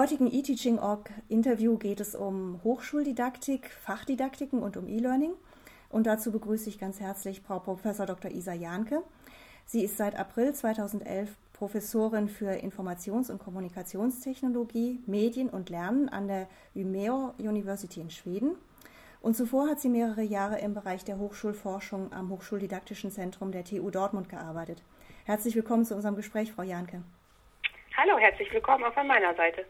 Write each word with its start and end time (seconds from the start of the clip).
heutigen 0.00 0.32
eTeaching.org-Interview 0.32 1.76
geht 1.76 2.00
es 2.00 2.14
um 2.14 2.58
Hochschuldidaktik, 2.64 3.68
Fachdidaktiken 3.68 4.62
und 4.62 4.78
um 4.78 4.88
E-Learning. 4.88 5.34
Und 5.90 6.06
dazu 6.06 6.32
begrüße 6.32 6.70
ich 6.70 6.78
ganz 6.78 7.00
herzlich 7.00 7.42
Frau 7.42 7.58
Prof. 7.58 7.82
Dr. 7.82 8.30
Isa 8.30 8.54
Janke. 8.54 9.02
Sie 9.66 9.84
ist 9.84 9.98
seit 9.98 10.18
April 10.18 10.54
2011 10.54 11.36
Professorin 11.52 12.30
für 12.30 12.50
Informations- 12.50 13.30
und 13.30 13.40
Kommunikationstechnologie, 13.40 15.00
Medien 15.04 15.50
und 15.50 15.68
Lernen 15.68 16.08
an 16.08 16.28
der 16.28 16.48
Umeå 16.74 17.34
University 17.38 18.00
in 18.00 18.08
Schweden. 18.08 18.56
Und 19.20 19.36
zuvor 19.36 19.68
hat 19.68 19.80
sie 19.80 19.90
mehrere 19.90 20.22
Jahre 20.22 20.60
im 20.60 20.72
Bereich 20.72 21.04
der 21.04 21.18
Hochschulforschung 21.18 22.10
am 22.14 22.30
Hochschuldidaktischen 22.30 23.10
Zentrum 23.10 23.52
der 23.52 23.64
TU 23.64 23.90
Dortmund 23.90 24.30
gearbeitet. 24.30 24.82
Herzlich 25.26 25.54
willkommen 25.56 25.84
zu 25.84 25.94
unserem 25.94 26.16
Gespräch, 26.16 26.52
Frau 26.52 26.62
Janke. 26.62 27.02
Hallo, 27.98 28.16
herzlich 28.16 28.50
willkommen 28.50 28.84
auch 28.84 28.94
von 28.94 29.06
meiner 29.06 29.34
Seite. 29.34 29.66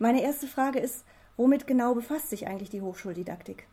Meine 0.00 0.22
erste 0.22 0.46
Frage 0.46 0.78
ist, 0.78 1.04
womit 1.36 1.66
genau 1.66 1.94
befasst 1.94 2.30
sich 2.30 2.46
eigentlich 2.46 2.70
die 2.70 2.80
Hochschuldidaktik? 2.80 3.66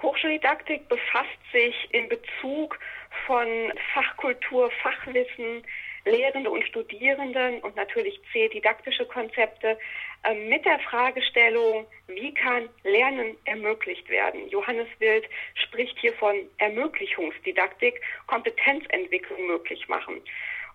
Hochschuldidaktik 0.00 0.88
befasst 0.88 1.38
sich 1.52 1.74
in 1.90 2.08
Bezug 2.08 2.78
von 3.26 3.46
Fachkultur, 3.92 4.70
Fachwissen, 4.82 5.62
Lehrende 6.06 6.48
und 6.48 6.64
Studierenden 6.64 7.60
und 7.60 7.76
natürlich 7.76 8.18
zählt 8.32 8.54
didaktische 8.54 9.04
Konzepte 9.04 9.78
äh, 10.22 10.34
mit 10.48 10.64
der 10.64 10.78
Fragestellung, 10.78 11.86
wie 12.06 12.32
kann 12.32 12.70
Lernen 12.84 13.36
ermöglicht 13.44 14.08
werden. 14.08 14.48
Johannes 14.48 14.88
Wild 15.00 15.28
spricht 15.54 15.98
hier 15.98 16.14
von 16.14 16.34
Ermöglichungsdidaktik, 16.56 18.00
Kompetenzentwicklung 18.26 19.46
möglich 19.48 19.86
machen. 19.88 20.22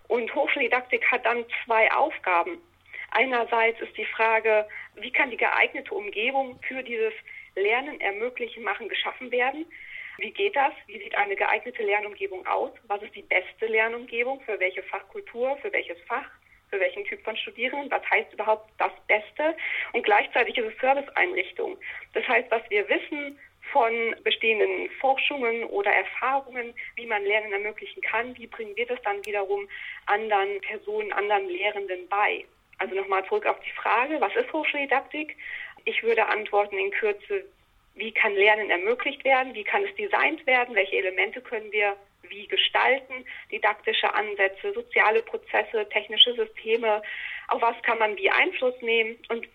Und 0.07 0.35
Hochschuldidaktik 0.35 1.03
hat 1.09 1.25
dann 1.25 1.45
zwei 1.65 1.91
Aufgaben. 1.91 2.59
Einerseits 3.15 3.79
ist 3.79 3.95
die 3.95 4.05
Frage, 4.05 4.67
wie 4.95 5.11
kann 5.11 5.29
die 5.29 5.37
geeignete 5.37 5.93
Umgebung 5.93 6.59
für 6.67 6.81
dieses 6.81 7.13
Lernen 7.55 8.01
ermöglichen, 8.01 8.63
machen, 8.63 8.89
geschaffen 8.89 9.29
werden? 9.31 9.67
Wie 10.17 10.31
geht 10.31 10.55
das? 10.55 10.73
Wie 10.87 10.97
sieht 10.97 11.15
eine 11.15 11.35
geeignete 11.35 11.83
Lernumgebung 11.83 12.45
aus? 12.47 12.71
Was 12.87 13.03
ist 13.03 13.15
die 13.15 13.21
beste 13.21 13.67
Lernumgebung 13.67 14.41
für 14.41 14.59
welche 14.59 14.81
Fachkultur, 14.81 15.57
für 15.57 15.71
welches 15.71 15.99
Fach, 16.07 16.27
für 16.71 16.79
welchen 16.79 17.05
Typ 17.05 17.23
von 17.23 17.37
Studierenden? 17.37 17.91
Was 17.91 18.03
heißt 18.09 18.33
überhaupt 18.33 18.71
das 18.79 18.91
Beste? 19.07 19.55
Und 19.91 20.01
gleichzeitig 20.01 20.57
ist 20.57 20.73
es 20.73 20.79
Serviceeinrichtung. 20.79 21.77
Das 22.13 22.27
heißt, 22.27 22.49
was 22.49 22.67
wir 22.71 22.89
wissen 22.89 23.37
von 23.71 24.15
bestehenden 24.23 24.89
Forschungen 24.99 25.65
oder 25.65 25.91
Erfahrungen, 25.91 26.73
wie 26.95 27.05
man 27.05 27.23
Lernen 27.23 27.53
ermöglichen 27.53 28.01
kann, 28.01 28.35
wie 28.39 28.47
bringen 28.47 28.75
wir 28.75 28.87
das 28.87 29.01
dann 29.03 29.23
wiederum 29.23 29.69
anderen 30.07 30.61
Personen, 30.61 31.13
anderen 31.13 31.47
Lehrenden 31.47 32.07
bei? 32.09 32.45
Also 32.77 32.95
nochmal 32.95 33.25
zurück 33.25 33.45
auf 33.45 33.59
die 33.61 33.71
Frage, 33.71 34.19
was 34.19 34.35
ist 34.35 34.51
Hochschuldidaktik? 34.51 35.37
Ich 35.85 36.03
würde 36.03 36.27
antworten 36.27 36.77
in 36.77 36.91
Kürze, 36.91 37.45
wie 37.95 38.11
kann 38.11 38.33
Lernen 38.33 38.69
ermöglicht 38.69 39.23
werden? 39.23 39.53
Wie 39.53 39.63
kann 39.63 39.83
es 39.83 39.95
designt 39.95 40.45
werden? 40.47 40.75
Welche 40.75 40.97
Elemente 40.97 41.41
können 41.41 41.71
wir 41.71 41.95
wie 42.23 42.47
gestalten? 42.47 43.25
Didaktische 43.51 44.13
Ansätze, 44.13 44.73
soziale 44.73 45.21
Prozesse, 45.21 45.87
technische 45.89 46.33
Systeme. 46.33 47.01
Auf 47.49 47.61
was 47.61 47.79
kann 47.83 47.99
man 47.99 48.17
wie 48.17 48.29
Einfluss 48.29 48.79
nehmen? 48.81 49.17
Und 49.29 49.47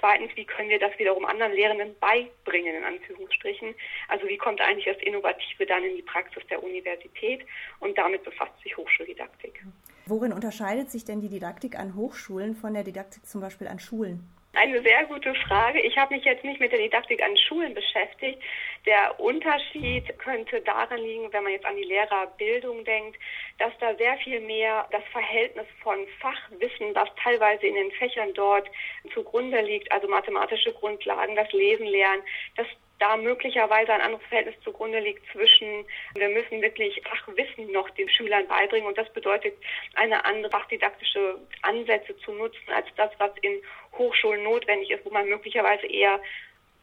Zweitens, 0.00 0.36
wie 0.36 0.44
können 0.44 0.68
wir 0.68 0.78
das 0.78 0.98
wiederum 0.98 1.24
anderen 1.24 1.52
Lehrenden 1.52 1.94
beibringen, 2.00 2.74
in 2.74 2.84
Anführungsstrichen? 2.84 3.74
Also 4.08 4.28
wie 4.28 4.36
kommt 4.36 4.60
eigentlich 4.60 4.86
das 4.86 5.02
Innovative 5.02 5.66
dann 5.66 5.84
in 5.84 5.96
die 5.96 6.02
Praxis 6.02 6.44
der 6.48 6.62
Universität? 6.62 7.46
Und 7.80 7.96
damit 7.96 8.24
befasst 8.24 8.60
sich 8.62 8.76
Hochschuldidaktik. 8.76 9.62
Worin 10.06 10.34
unterscheidet 10.34 10.90
sich 10.90 11.06
denn 11.06 11.22
die 11.22 11.30
Didaktik 11.30 11.78
an 11.78 11.94
Hochschulen 11.94 12.54
von 12.54 12.74
der 12.74 12.84
Didaktik 12.84 13.26
zum 13.26 13.40
Beispiel 13.40 13.68
an 13.68 13.78
Schulen? 13.78 14.28
Eine 14.52 14.82
sehr 14.82 15.04
gute 15.06 15.34
Frage. 15.34 15.80
Ich 15.80 15.96
habe 15.96 16.14
mich 16.14 16.24
jetzt 16.24 16.44
nicht 16.44 16.60
mit 16.60 16.70
der 16.70 16.78
Didaktik 16.78 17.22
an 17.22 17.36
Schulen 17.36 17.74
beschäftigt. 17.74 18.40
Der 18.86 19.18
Unterschied 19.18 20.16
könnte 20.18 20.60
darin 20.60 21.02
liegen, 21.02 21.32
wenn 21.32 21.42
man 21.42 21.52
jetzt 21.52 21.64
an 21.64 21.76
die 21.76 21.84
Lehrerbildung 21.84 22.84
denkt, 22.84 23.18
dass 23.58 23.72
da 23.80 23.94
sehr 23.96 24.16
viel 24.18 24.40
mehr 24.40 24.86
das 24.92 25.02
Verhältnis 25.10 25.66
von 25.82 25.98
Fachwissen, 26.20 26.94
was 26.94 27.08
teilweise 27.20 27.66
in 27.66 27.74
den 27.74 27.90
Fächern 27.92 28.32
dort 28.34 28.70
zugrunde 29.12 29.60
liegt, 29.62 29.90
also 29.90 30.06
mathematische 30.06 30.72
Grundlagen, 30.74 31.34
das 31.34 31.50
Lesen 31.52 31.86
lernen, 31.86 32.22
dass 32.56 32.66
da 33.04 33.16
möglicherweise 33.16 33.92
ein 33.92 34.00
anderes 34.00 34.24
Verhältnis 34.28 34.58
zugrunde 34.64 34.98
liegt 34.98 35.22
zwischen, 35.30 35.84
wir 36.14 36.28
müssen 36.30 36.62
wirklich 36.62 37.02
Fachwissen 37.04 37.70
noch 37.70 37.90
den 37.90 38.08
Schülern 38.08 38.46
beibringen 38.48 38.86
und 38.86 38.96
das 38.96 39.12
bedeutet, 39.12 39.54
eine 39.94 40.24
andere 40.24 40.50
fachdidaktische 40.50 41.38
Ansätze 41.62 42.16
zu 42.18 42.32
nutzen 42.32 42.70
als 42.74 42.86
das, 42.96 43.10
was 43.18 43.32
in 43.42 43.60
Hochschulen 43.98 44.42
notwendig 44.42 44.90
ist, 44.90 45.04
wo 45.04 45.10
man 45.10 45.28
möglicherweise 45.28 45.86
eher 45.86 46.18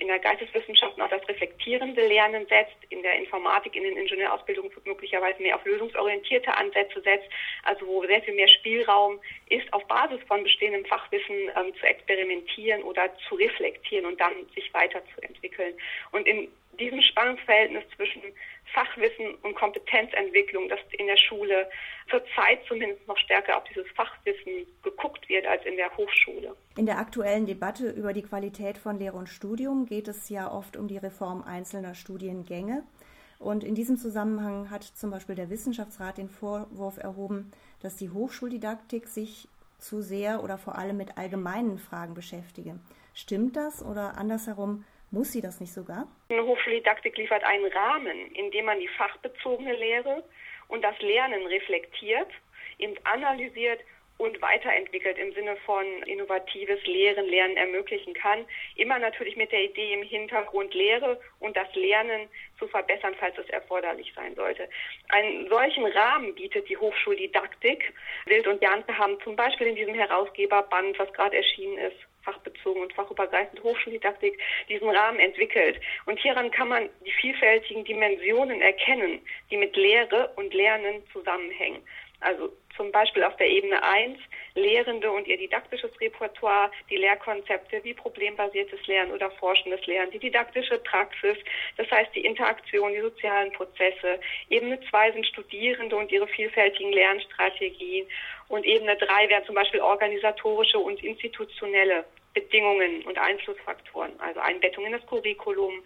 in 0.02 0.08
der 0.08 0.20
Geisteswissenschaften 0.20 1.02
auch 1.02 1.10
das 1.10 1.28
reflektierende 1.28 2.06
Lernen 2.08 2.48
setzt, 2.48 2.76
in 2.90 3.04
der 3.04 3.20
Informatik, 3.20 3.76
in 3.76 3.84
den 3.84 3.98
Ingenieurausbildungen 3.98 4.72
möglicherweise 4.86 5.42
mehr 5.42 5.56
auf 5.56 5.64
lösungsorientierte 5.64 6.56
Ansätze 6.58 7.02
setzt, 7.02 7.30
also 7.64 7.86
wo 7.86 8.04
sehr 8.06 8.22
viel 8.24 8.34
mehr 8.34 8.48
Spielraum 8.48 9.20
ist, 9.50 9.72
auf 9.72 9.86
Basis 9.88 10.20
von 10.28 10.44
bestehendem 10.44 10.86
Fachwissen 10.86 11.52
ähm, 11.56 11.74
zu 11.80 11.86
experimentieren 11.86 12.82
oder 12.82 13.16
zu 13.30 13.36
reflektieren 13.36 14.08
und 14.08 14.20
dann 14.20 14.34
sich 14.56 14.74
weiterzuentwickeln. 14.74 15.76
Und 16.12 16.28
in 16.28 16.52
diesem 16.80 17.02
Spannungsverhältnis 17.02 17.84
zwischen 17.96 18.22
Fachwissen 18.74 19.36
und 19.44 19.56
Kompetenzentwicklung, 19.56 20.70
dass 20.70 20.80
in 20.98 21.08
der 21.08 21.18
Schule 21.18 21.70
zurzeit 22.10 22.60
zumindest 22.68 23.06
noch 23.08 23.18
stärker 23.18 23.58
auf 23.58 23.64
dieses 23.66 23.88
Fachwissen 23.92 24.66
geguckt 24.84 25.28
wird 25.30 25.46
als 25.46 25.66
in 25.66 25.76
der 25.76 25.96
Hochschule. 25.98 26.56
In 26.78 26.86
der 26.86 26.98
aktuellen 26.98 27.46
Debatte 27.46 27.90
über 27.90 28.14
die 28.14 28.24
Qualität 28.24 28.78
von 28.78 28.98
Lehre 28.98 29.18
und 29.18 29.28
Studium 29.28 29.86
geht 29.86 30.08
es 30.08 30.30
ja 30.30 30.52
oft 30.52 30.78
um 30.78 30.88
die 30.88 30.98
Reform 30.98 31.44
einzelner 31.44 31.96
Studiengänge. 31.96 32.84
Und 33.40 33.64
in 33.64 33.74
diesem 33.74 33.98
Zusammenhang 33.98 34.70
hat 34.70 34.84
zum 34.84 35.10
Beispiel 35.10 35.36
der 35.36 35.50
Wissenschaftsrat 35.50 36.18
den 36.18 36.30
Vorwurf 36.30 36.98
erhoben, 36.98 37.52
dass 37.82 37.96
die 37.96 38.12
Hochschuldidaktik 38.12 39.08
sich 39.08 39.48
zu 39.80 40.02
sehr 40.02 40.44
oder 40.44 40.60
vor 40.60 40.78
allem 40.78 40.98
mit 40.98 41.18
allgemeinen 41.18 41.80
Fragen 41.80 42.14
beschäftige. 42.14 42.80
Stimmt 43.14 43.58
das 43.58 43.84
oder 43.84 44.18
andersherum, 44.18 44.86
muss 45.12 45.32
sie 45.32 45.42
das 45.42 45.60
nicht 45.60 45.74
sogar? 45.74 46.08
Eine 46.30 46.46
Hochschuldidaktik 46.46 47.18
liefert 47.18 47.44
einen 47.44 47.72
Rahmen, 47.72 48.32
in 48.34 48.52
dem 48.52 48.66
man 48.66 48.80
die 48.80 48.88
fachbezogene 48.88 49.74
Lehre 49.74 50.24
und 50.68 50.84
das 50.84 51.00
Lernen 51.02 51.46
reflektiert, 51.48 52.30
eben 52.80 52.96
analysiert 53.04 53.82
und 54.22 54.40
weiterentwickelt 54.40 55.18
im 55.18 55.34
Sinne 55.34 55.56
von 55.66 55.84
innovatives 56.04 56.86
Lehren, 56.86 57.26
Lernen 57.28 57.58
ermöglichen 57.58 58.14
kann. 58.14 58.46
Immer 58.76 59.00
natürlich 59.00 59.36
mit 59.36 59.52
der 59.52 59.64
Idee 59.64 59.94
im 59.94 60.04
Hintergrund, 60.04 60.76
Lehre 60.76 61.20
und 61.40 61.58
das 61.58 61.74
Lernen 61.74 62.30
zu 62.60 62.68
verbessern, 62.68 63.16
falls 63.20 63.36
es 63.40 63.50
erforderlich 63.50 64.14
sein 64.16 64.36
sollte. 64.36 64.70
Einen 65.10 65.50
solchen 65.50 65.86
Rahmen 65.86 66.36
bietet 66.36 66.70
die 66.70 66.78
Hochschuldidaktik. 66.78 67.94
Wild 68.26 68.46
und 68.46 68.62
Janke 68.62 68.96
haben 68.96 69.20
zum 69.24 69.36
Beispiel 69.36 69.68
in 69.68 69.76
diesem 69.76 69.96
Herausgeberband, 69.96 71.00
was 71.00 71.12
gerade 71.14 71.38
erschienen 71.38 71.80
ist, 71.80 71.98
fachbezogen 72.24 72.82
und 72.82 72.94
fachübergreifend 72.94 73.62
Hochschuldidaktik 73.64 74.40
diesen 74.70 74.90
Rahmen 74.90 75.20
entwickelt. 75.20 75.80
Und 76.06 76.20
hieran 76.20 76.52
kann 76.52 76.70
man 76.70 76.90
die 77.06 77.12
vielfältigen 77.12 77.84
Dimensionen 77.84 78.62
erkennen, 78.62 79.20
die 79.50 79.58
mit 79.58 79.76
Lehre 79.76 80.32
und 80.36 80.54
Lernen 80.54 81.04
zusammenhängen. 81.12 81.82
Also 82.20 82.52
zum 82.82 82.92
Beispiel 82.92 83.24
auf 83.24 83.38
der 83.38 83.48
Ebene 83.48 83.84
1 83.84 84.18
Lehrende 84.56 85.12
und 85.12 85.28
ihr 85.28 85.38
didaktisches 85.38 85.92
Repertoire, 86.02 86.72
die 86.90 86.98
Lehrkonzepte 86.98 87.84
wie 87.84 87.94
problembasiertes 87.94 88.86
Lernen 88.88 89.12
oder 89.12 89.30
forschendes 89.30 89.86
Lernen, 89.86 90.12
die 90.12 90.20
didaktische 90.20 90.80
Praxis, 90.80 91.38
das 91.78 91.90
heißt 91.92 92.10
die 92.16 92.26
Interaktion, 92.26 92.92
die 92.92 93.02
sozialen 93.02 93.52
Prozesse. 93.52 94.20
Ebene 94.50 94.80
2 94.90 95.12
sind 95.12 95.28
Studierende 95.28 95.96
und 95.96 96.12
ihre 96.12 96.28
vielfältigen 96.28 96.92
Lernstrategien 96.92 98.08
und 98.48 98.66
Ebene 98.66 98.98
3 98.98 99.30
wären 99.30 99.46
zum 99.46 99.56
Beispiel 99.56 99.80
organisatorische 99.80 100.80
und 100.80 101.04
institutionelle 101.04 102.04
Bedingungen 102.34 103.04
und 103.04 103.18
Einflussfaktoren, 103.18 104.12
also 104.20 104.40
Einbettung 104.40 104.86
in 104.86 104.94
das 104.94 105.06
Curriculum, 105.06 105.84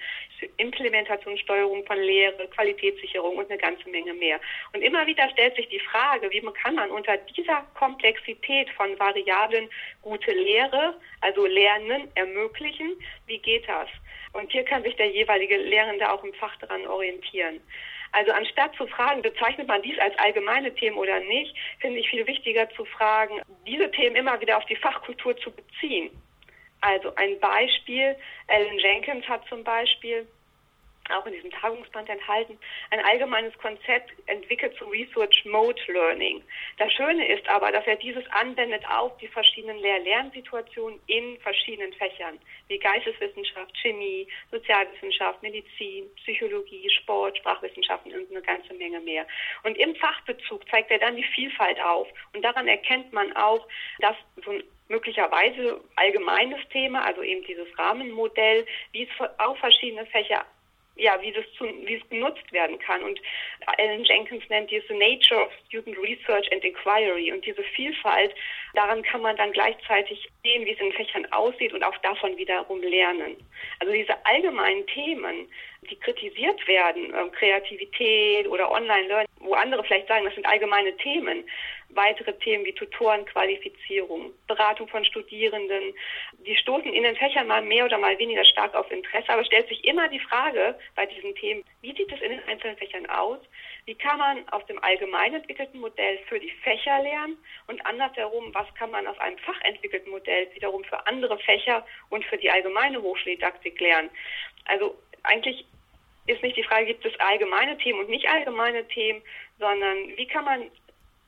Implementationssteuerung 0.57 1.85
von 1.85 1.97
Lehre, 1.97 2.47
Qualitätssicherung 2.49 3.37
und 3.37 3.49
eine 3.49 3.59
ganze 3.59 3.89
Menge 3.89 4.13
mehr. 4.13 4.39
Und 4.73 4.81
immer 4.81 5.07
wieder 5.07 5.29
stellt 5.31 5.55
sich 5.55 5.67
die 5.69 5.79
Frage, 5.79 6.29
wie 6.31 6.41
kann 6.63 6.75
man 6.75 6.91
unter 6.91 7.17
dieser 7.17 7.65
Komplexität 7.73 8.69
von 8.71 8.97
Variablen 8.99 9.69
gute 10.01 10.31
Lehre, 10.31 10.95
also 11.21 11.45
Lernen 11.45 12.09
ermöglichen? 12.15 12.95
Wie 13.25 13.39
geht 13.39 13.67
das? 13.67 13.89
Und 14.33 14.51
hier 14.51 14.63
kann 14.63 14.83
sich 14.83 14.95
der 14.97 15.09
jeweilige 15.09 15.57
Lehrende 15.57 16.11
auch 16.11 16.23
im 16.23 16.33
Fach 16.33 16.55
daran 16.57 16.85
orientieren. 16.85 17.61
Also 18.11 18.31
anstatt 18.31 18.73
zu 18.75 18.87
fragen, 18.87 19.21
bezeichnet 19.21 19.67
man 19.67 19.81
dies 19.81 19.99
als 19.99 20.17
allgemeine 20.19 20.73
Themen 20.73 20.97
oder 20.97 21.19
nicht, 21.19 21.53
finde 21.79 21.99
ich 21.99 22.09
viel 22.09 22.25
wichtiger 22.27 22.69
zu 22.69 22.85
fragen, 22.85 23.41
diese 23.67 23.91
Themen 23.91 24.15
immer 24.15 24.39
wieder 24.39 24.57
auf 24.57 24.65
die 24.65 24.75
Fachkultur 24.77 25.35
zu 25.37 25.51
beziehen. 25.51 26.09
Also 26.85 27.15
ein 27.15 27.39
Beispiel, 27.39 28.15
Alan 28.47 28.77
Jenkins 28.77 29.27
hat 29.27 29.41
zum 29.49 29.63
Beispiel 29.63 30.27
auch 31.11 31.25
in 31.25 31.33
diesem 31.33 31.51
Tagungsband 31.51 32.09
enthalten, 32.09 32.57
ein 32.91 32.99
allgemeines 33.05 33.57
Konzept 33.57 34.11
entwickelt 34.27 34.75
zum 34.77 34.89
Research 34.89 35.45
Mode 35.45 35.81
Learning. 35.87 36.43
Das 36.77 36.91
Schöne 36.93 37.27
ist 37.27 37.47
aber, 37.47 37.71
dass 37.71 37.85
er 37.85 37.95
dieses 37.95 38.23
anwendet 38.31 38.83
auf 38.89 39.15
die 39.17 39.27
verschiedenen 39.27 39.77
Lehr-Lernsituationen 39.79 40.99
in 41.07 41.37
verschiedenen 41.39 41.93
Fächern, 41.93 42.39
wie 42.67 42.79
Geisteswissenschaft, 42.79 43.75
Chemie, 43.81 44.27
Sozialwissenschaft, 44.51 45.41
Medizin, 45.41 46.05
Psychologie, 46.17 46.89
Sport, 46.89 47.37
Sprachwissenschaften 47.37 48.13
und 48.13 48.31
eine 48.31 48.41
ganze 48.41 48.73
Menge 48.73 48.99
mehr. 48.99 49.27
Und 49.63 49.77
im 49.77 49.95
Fachbezug 49.95 50.67
zeigt 50.69 50.91
er 50.91 50.99
dann 50.99 51.15
die 51.15 51.23
Vielfalt 51.23 51.79
auf. 51.81 52.07
Und 52.33 52.43
daran 52.43 52.67
erkennt 52.67 53.13
man 53.13 53.35
auch, 53.35 53.67
dass 53.99 54.15
so 54.43 54.51
ein 54.51 54.63
möglicherweise 54.87 55.81
allgemeines 55.95 56.59
Thema, 56.69 57.03
also 57.03 57.21
eben 57.23 57.43
dieses 57.45 57.67
Rahmenmodell, 57.77 58.65
wie 58.91 59.03
es 59.03 59.29
auf 59.39 59.57
verschiedene 59.57 60.05
Fächer 60.07 60.45
ja, 60.95 61.21
wie 61.21 61.31
das 61.31 61.45
zu, 61.57 61.65
wie 61.85 61.95
es 61.95 62.09
genutzt 62.09 62.51
werden 62.51 62.79
kann. 62.79 63.03
Und 63.03 63.19
Alan 63.65 64.03
Jenkins 64.03 64.43
nennt 64.49 64.71
dies 64.71 64.83
the 64.87 64.93
nature 64.93 65.45
of 65.45 65.51
student 65.67 65.97
research 65.97 66.49
and 66.51 66.63
inquiry. 66.63 67.31
Und 67.31 67.45
diese 67.45 67.63
Vielfalt, 67.63 68.33
daran 68.73 69.03
kann 69.03 69.21
man 69.21 69.35
dann 69.35 69.51
gleichzeitig 69.51 70.27
sehen, 70.43 70.65
wie 70.65 70.71
es 70.71 70.79
in 70.79 70.93
Fächern 70.93 71.25
aussieht 71.31 71.73
und 71.73 71.83
auch 71.83 71.97
davon 71.97 72.37
wiederum 72.37 72.81
lernen. 72.81 73.35
Also 73.79 73.93
diese 73.93 74.25
allgemeinen 74.25 74.85
Themen, 74.87 75.47
die 75.89 75.95
kritisiert 75.97 76.65
werden, 76.67 77.13
äh, 77.13 77.29
Kreativität 77.37 78.47
oder 78.47 78.71
Online-Learning, 78.71 79.27
wo 79.39 79.53
andere 79.53 79.83
vielleicht 79.83 80.07
sagen, 80.07 80.25
das 80.25 80.33
sind 80.33 80.47
allgemeine 80.47 80.95
Themen, 80.97 81.43
weitere 81.95 82.33
Themen 82.39 82.65
wie 82.65 82.73
Tutorenqualifizierung, 82.73 84.31
Beratung 84.47 84.87
von 84.87 85.03
Studierenden, 85.05 85.93
die 86.45 86.55
stoßen 86.55 86.93
in 86.93 87.03
den 87.03 87.15
Fächern 87.15 87.47
mal 87.47 87.61
mehr 87.61 87.85
oder 87.85 87.97
mal 87.97 88.17
weniger 88.19 88.45
stark 88.45 88.75
auf 88.75 88.91
Interesse, 88.91 89.29
aber 89.29 89.45
stellt 89.45 89.67
sich 89.69 89.83
immer 89.85 90.07
die 90.09 90.19
Frage 90.19 90.77
bei 90.95 91.05
diesen 91.05 91.33
Themen, 91.35 91.63
wie 91.81 91.95
sieht 91.95 92.11
es 92.11 92.21
in 92.21 92.31
den 92.31 92.43
einzelnen 92.43 92.77
Fächern 92.77 93.05
aus? 93.07 93.39
Wie 93.85 93.95
kann 93.95 94.17
man 94.17 94.47
aus 94.49 94.65
dem 94.65 94.83
allgemein 94.83 95.33
entwickelten 95.35 95.79
Modell 95.79 96.17
für 96.27 96.39
die 96.39 96.51
Fächer 96.63 97.01
lernen 97.01 97.37
und 97.67 97.85
andersherum, 97.85 98.53
was 98.53 98.73
kann 98.75 98.91
man 98.91 99.07
aus 99.07 99.19
einem 99.19 99.37
fachentwickelten 99.39 100.11
Modell 100.11 100.47
wiederum 100.53 100.83
für 100.83 101.05
andere 101.07 101.37
Fächer 101.39 101.85
und 102.09 102.25
für 102.25 102.37
die 102.37 102.49
allgemeine 102.49 103.01
Hochschuldidaktik 103.01 103.79
lernen? 103.79 104.09
Also 104.65 104.95
eigentlich 105.23 105.65
ist 106.27 106.41
nicht 106.41 106.57
die 106.57 106.63
Frage, 106.63 106.87
gibt 106.87 107.05
es 107.05 107.19
allgemeine 107.19 107.77
Themen 107.77 107.99
und 107.99 108.09
nicht 108.09 108.27
allgemeine 108.27 108.87
Themen, 108.87 109.21
sondern 109.59 110.17
wie 110.17 110.27
kann 110.27 110.45
man 110.45 110.71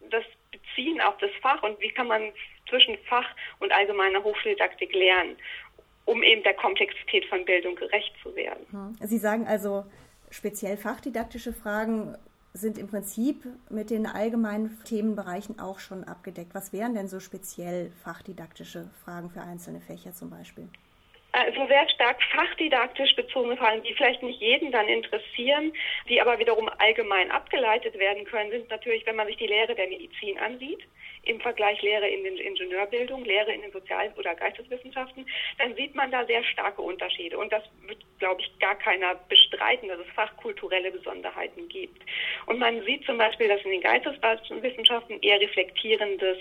das 0.10 0.24
beziehen 0.52 1.02
auf 1.02 1.18
das 1.18 1.32
Fach 1.42 1.62
und 1.64 1.80
wie 1.80 1.92
kann 1.92 2.08
man 2.08 2.32
zwischen 2.70 2.98
Fach 3.10 3.28
und 3.60 3.72
allgemeiner 3.72 4.24
Hochschuldidaktik 4.24 4.94
lernen, 4.94 5.38
um 6.06 6.24
eben 6.24 6.44
der 6.44 6.54
Komplexität 6.54 7.26
von 7.26 7.46
Bildung 7.46 7.76
gerecht 7.76 8.14
zu 8.22 8.36
werden. 8.36 8.66
Hm. 8.72 8.96
Sie 9.08 9.18
sagen 9.18 9.46
also, 9.48 9.86
speziell 10.30 10.78
fachdidaktische 10.78 11.54
Fragen 11.54 12.18
sind 12.54 12.78
im 12.78 12.88
Prinzip 12.88 13.46
mit 13.70 13.90
den 13.90 14.08
allgemeinen 14.08 14.84
Themenbereichen 14.84 15.60
auch 15.60 15.80
schon 15.80 16.04
abgedeckt. 16.04 16.56
Was 16.56 16.74
wären 16.74 16.96
denn 16.96 17.08
so 17.08 17.20
speziell 17.20 17.92
fachdidaktische 18.04 18.90
Fragen 19.04 19.30
für 19.30 19.42
einzelne 19.42 19.80
Fächer 19.80 20.14
zum 20.14 20.30
Beispiel? 20.30 20.68
Also 21.32 21.68
sehr 21.68 21.90
stark 21.90 22.22
fachdidaktisch 22.32 23.16
bezogene 23.16 23.58
Fragen, 23.58 23.84
die 23.84 23.94
vielleicht 23.94 24.24
nicht 24.24 24.40
jeden 24.40 24.72
dann 24.72 24.88
interessieren, 24.88 25.74
die 26.10 26.22
aber 26.22 26.40
wiederum 26.40 26.70
allgemein 26.78 27.32
abgeleitet 27.32 27.98
werden 28.00 28.26
können, 28.26 28.52
sind 28.52 28.70
natürlich, 28.70 29.06
wenn 29.06 29.16
man 29.16 29.28
sich 29.28 29.38
die 29.38 29.48
Lehre 29.48 29.76
der 29.76 29.88
Medizin 29.88 30.38
ansieht, 30.40 30.84
im 31.24 31.40
Vergleich 31.42 31.82
Lehre 31.82 32.08
in 32.08 32.24
den 32.24 32.38
Ingenieurbildung, 32.38 33.26
Lehre 33.26 33.54
in 33.54 33.62
den 33.62 33.72
Sozial- 33.72 34.14
oder 34.18 34.34
Geisteswissenschaften, 34.36 35.26
dann 35.58 35.76
sieht 35.76 35.94
man 35.94 36.10
da 36.12 36.26
sehr 36.26 36.44
starke 36.44 36.82
Unterschiede. 36.82 37.38
Und 37.38 37.52
das 37.52 37.64
wird, 37.86 38.00
glaube 38.20 38.42
ich, 38.42 38.60
gar 38.60 38.76
keiner 38.76 39.16
bestreiten, 39.28 39.90
dass 39.90 40.00
es 40.00 40.14
fachkulturelle 40.16 40.92
Besonderheiten 40.92 41.68
gibt. 41.68 42.02
Und 42.46 42.60
man 42.60 42.82
sieht 42.84 43.06
zum 43.06 43.18
Beispiel, 43.18 43.50
dass 43.50 43.62
in 43.64 43.72
den 43.72 43.82
Geisteswissenschaften 43.82 45.22
eher 45.22 45.42
reflektierendes 45.42 46.38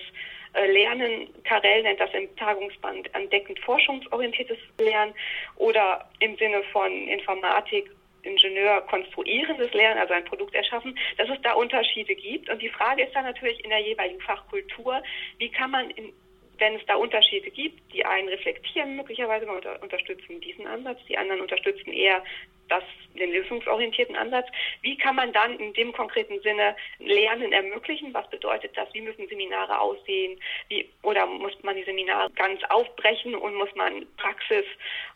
Lernen, 0.67 1.29
Karel 1.45 1.83
nennt 1.83 2.01
das 2.01 2.13
im 2.15 2.35
Tagungsband 2.37 3.15
entdeckend 3.15 3.59
forschungsorientiertes 3.61 4.59
Lernen 4.79 5.15
oder 5.57 6.09
im 6.21 6.37
Sinne 6.37 6.63
von 6.73 6.91
Informatik 7.09 7.91
Ingenieur 8.23 8.81
konstruierendes 8.83 9.73
Lernen, 9.73 10.01
also 10.01 10.13
ein 10.13 10.25
Produkt 10.25 10.55
erschaffen, 10.55 10.99
dass 11.17 11.29
es 11.29 11.41
da 11.43 11.53
Unterschiede 11.53 12.15
gibt. 12.15 12.49
Und 12.51 12.61
die 12.61 12.69
Frage 12.69 13.05
ist 13.05 13.15
dann 13.15 13.25
natürlich 13.25 13.63
in 13.63 13.71
der 13.71 13.79
jeweiligen 13.79 14.21
Fachkultur, 14.21 15.01
wie 15.39 15.49
kann 15.49 15.71
man 15.71 15.91
in 15.91 16.13
wenn 16.59 16.77
es 16.77 16.87
da 16.87 16.95
Unterschiede 16.95 17.51
gibt, 17.51 17.93
die 17.93 18.05
einen 18.05 18.29
reflektieren 18.29 18.97
möglicherweise 18.97 19.47
unter, 19.47 19.83
unterstützen 19.83 20.41
diesen 20.41 20.67
Ansatz, 20.67 20.99
die 21.09 21.19
anderen 21.19 21.43
unterstützen 21.43 21.93
eher 21.93 22.23
das, 22.69 22.83
den 23.19 23.33
lösungsorientierten 23.33 24.17
Ansatz. 24.17 24.47
Wie 24.83 24.97
kann 24.97 25.17
man 25.17 25.33
dann 25.33 25.59
in 25.59 25.73
dem 25.73 25.93
konkreten 25.93 26.41
Sinne 26.41 26.77
Lernen 26.99 27.53
ermöglichen? 27.53 28.13
Was 28.13 28.29
bedeutet 28.31 28.77
das? 28.77 28.93
Wie 28.93 29.01
müssen 29.01 29.29
Seminare 29.29 29.81
aussehen? 29.81 30.39
Wie, 30.69 30.89
oder 31.03 31.27
muss 31.27 31.53
man 31.63 31.77
die 31.77 31.85
Seminare 31.85 32.31
ganz 32.33 32.63
aufbrechen 32.65 33.35
und 33.35 33.55
muss 33.55 33.75
man 33.75 34.07
Praxis 34.17 34.65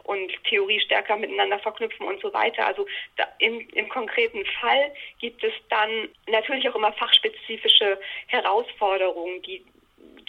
und 0.04 0.32
Theorie 0.44 0.80
stärker 0.80 1.16
miteinander 1.16 1.58
verknüpfen 1.58 2.06
und 2.06 2.20
so 2.20 2.32
weiter? 2.32 2.66
Also 2.66 2.86
da, 3.16 3.28
im, 3.38 3.68
im 3.70 3.88
konkreten 3.88 4.44
Fall 4.60 4.92
gibt 5.18 5.42
es 5.44 5.52
dann 5.68 6.08
natürlich 6.28 6.68
auch 6.68 6.76
immer 6.76 6.92
fachspezifische 6.92 7.98
Herausforderungen, 8.26 9.42
die 9.42 9.64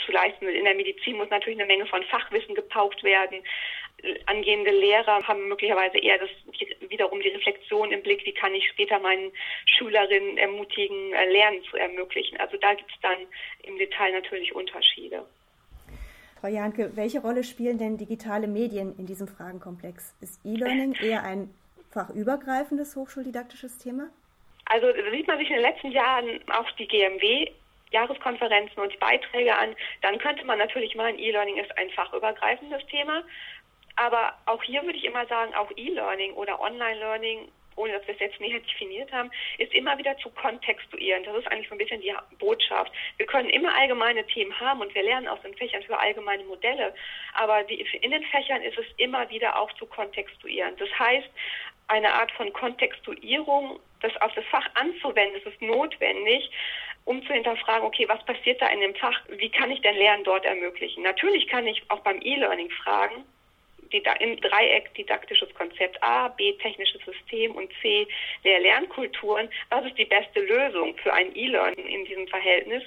zu 0.06 0.12
leisten 0.12 0.46
sind. 0.46 0.56
In 0.56 0.66
der 0.66 0.76
Medizin 0.76 1.18
muss 1.18 1.30
natürlich 1.30 1.60
eine 1.60 1.68
Menge 1.68 1.86
von 1.86 2.04
Fachwissen 2.04 2.56
gepaukt 2.56 3.04
werden. 3.04 3.44
Angehende 4.26 4.72
Lehrer 4.72 5.22
haben 5.28 5.48
möglicherweise 5.48 5.98
eher 5.98 6.18
das 6.18 6.30
wiederum 6.90 7.22
die 7.22 7.30
Reflexion 7.30 7.92
im 7.92 8.02
Blick, 8.02 8.26
wie 8.26 8.34
kann 8.34 8.54
ich 8.54 8.68
später 8.70 9.00
meinen 9.00 9.32
Schülerinnen 9.66 10.38
ermutigen, 10.38 11.14
äh, 11.14 11.32
Lernen 11.32 11.64
zu 11.70 11.78
ermöglichen. 11.78 12.38
Also 12.40 12.58
da 12.58 12.74
gibt 12.74 12.92
es 12.92 13.00
dann 13.02 13.18
im 13.64 13.78
Detail 13.78 14.12
natürlich 14.12 14.54
Unterschiede. 14.56 15.26
Frau 16.40 16.48
Janke, 16.48 16.96
welche 16.96 17.22
Rolle 17.22 17.44
spielen 17.44 17.78
denn 17.78 17.98
digitale 17.98 18.48
Medien 18.48 18.96
in 18.98 19.06
diesem 19.06 19.28
Fragenkomplex? 19.28 20.16
Ist 20.22 20.44
E-Learning 20.44 20.96
eher 21.02 21.24
ein 21.24 21.54
fachübergreifendes 21.92 22.96
hochschuldidaktisches 22.96 23.78
Thema? 23.78 24.10
Also 24.66 24.88
sieht 25.12 25.28
man 25.28 25.38
sich 25.38 25.50
in 25.50 25.56
den 25.56 25.64
letzten 25.64 25.92
Jahren 25.92 26.40
auch 26.50 26.70
die 26.80 26.88
GMW 26.88 27.52
Jahreskonferenzen 27.92 28.82
und 28.82 28.98
Beiträge 29.00 29.56
an, 29.56 29.76
dann 30.02 30.18
könnte 30.18 30.46
man 30.46 30.58
natürlich 30.58 30.96
meinen, 30.96 31.20
E-Learning 31.20 31.58
ist 31.58 31.78
ein 31.78 31.90
fachübergreifendes 31.92 32.86
Thema. 32.88 33.24
Aber 34.02 34.34
auch 34.48 34.64
hier 34.64 34.82
würde 34.82 34.98
ich 34.98 35.06
immer 35.06 35.28
sagen, 35.28 35.54
auch 35.54 35.70
E-Learning 35.76 36.34
oder 36.34 36.60
Online-Learning 36.60 37.52
ohne 37.78 37.94
dass 37.94 38.06
wir 38.06 38.16
es 38.16 38.20
jetzt 38.20 38.40
näher 38.42 38.60
definiert 38.60 39.12
haben, 39.14 39.32
ist 39.58 39.74
immer 39.74 39.98
wieder 39.98 40.18
zu 40.18 40.30
kontextuieren. 40.32 41.24
Das 41.24 41.38
ist 41.38 41.48
eigentlich 41.48 41.70
so 41.70 41.76
ein 41.76 41.78
bisschen 41.78 42.02
die 42.02 42.14
Botschaft. 42.38 42.92
Wir 43.18 43.26
können 43.26 43.50
immer 43.50 43.74
allgemeine 43.74 44.28
Themen 44.28 44.58
haben 44.60 44.82
und 44.82 44.94
wir 44.94 45.04
lernen 45.04 45.30
aus 45.30 45.42
den 45.42 45.56
Fächern 45.56 45.82
für 45.84 45.98
allgemeine 45.98 46.44
Modelle, 46.44 46.94
aber 47.34 47.64
die, 47.64 47.82
in 48.02 48.12
den 48.12 48.24
Fächern 48.26 48.62
ist 48.62 48.78
es 48.78 48.86
immer 48.98 49.30
wieder 49.30 49.58
auch 49.58 49.72
zu 49.74 49.86
kontextuieren. 49.86 50.76
Das 50.78 50.90
heißt, 51.00 51.30
eine 51.88 52.14
Art 52.14 52.32
von 52.34 52.52
Kontextuierung, 52.52 53.80
das 54.02 54.16
auf 54.18 54.34
das 54.34 54.46
Fach 54.46 54.68
anzuwenden, 54.76 55.42
das 55.42 55.54
ist 55.54 55.62
notwendig, 55.62 56.52
um 57.06 57.26
zu 57.26 57.34
hinterfragen, 57.34 57.88
okay, 57.88 58.08
was 58.10 58.24
passiert 58.26 58.62
da 58.62 58.68
in 58.68 58.82
dem 58.82 58.96
Fach? 58.96 59.20
Wie 59.30 59.50
kann 59.50 59.72
ich 59.72 59.82
denn 59.82 59.96
Lernen 59.96 60.26
dort 60.26 60.46
ermöglichen? 60.46 61.04
Natürlich 61.04 61.48
kann 61.48 61.66
ich 61.66 61.82
auch 61.90 62.02
beim 62.02 62.20
E-Learning 62.22 62.70
fragen, 62.70 63.24
im 63.94 64.40
Dreieck 64.42 64.94
didaktisches 64.96 65.54
Konzept 65.56 66.02
A, 66.04 66.30
B 66.30 66.54
technisches 66.54 67.02
System 67.06 67.52
und 67.52 67.72
C 67.82 68.08
Lehr-Lernkulturen. 68.44 69.50
Was 69.70 69.86
ist 69.86 69.98
die 69.98 70.06
beste 70.06 70.42
Lösung 70.42 70.96
für 70.98 71.14
ein 71.14 71.36
E-Learning 71.36 71.86
in 71.86 72.06
diesem 72.06 72.28
Verhältnis? 72.28 72.84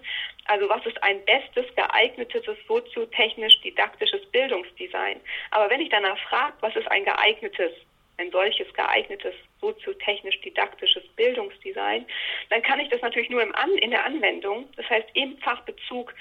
Also 0.47 0.69
was 0.69 0.85
ist 0.87 1.03
ein 1.03 1.25
bestes, 1.25 1.67
geeignetes, 1.75 2.45
soziotechnisch 2.67 3.61
didaktisches 3.63 4.25
Bildungsdesign? 4.27 5.21
Aber 5.51 5.71
wenn 5.71 5.81
ich 5.81 5.89
danach 5.89 6.19
frage, 6.29 6.55
was 6.61 6.77
ist 6.77 6.91
ein 6.91 7.05
geeignetes 7.05 7.73
ein 8.17 8.31
solches 8.31 8.73
geeignetes 8.75 9.35
soziotechnisch 9.61 10.41
didaktisches 10.43 11.03
Bildungsdesign, 11.17 12.07
dann 12.51 12.63
kann 12.63 12.81
ich 12.81 12.89
das 12.89 13.01
natürlich 13.01 13.31
nur 13.31 13.43
im 13.43 13.55
An 13.55 13.71
in 13.79 13.91
der 13.91 14.05
Anwendung, 14.05 14.69
das 14.77 14.89
heißt 14.89 15.09
im 15.15 15.39
Fachbezug 15.39 16.15